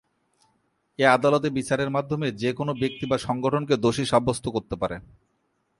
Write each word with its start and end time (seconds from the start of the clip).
এ 0.99 1.05
আদালতে 1.07 1.49
বিচারের 1.49 1.89
মাধ্যমে 1.89 2.27
যে 2.31 2.51
কোনো 2.53 2.71
ব্যক্তি 2.73 3.05
বা 3.05 3.17
সংগঠনকে 3.17 3.75
দোষী 3.77 4.05
সাব্যস্ত 4.05 4.45
করতে 4.47 4.75
পারে। 4.75 4.97